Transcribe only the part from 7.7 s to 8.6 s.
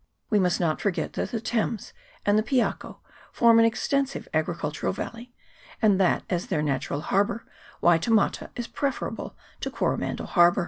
Waitemata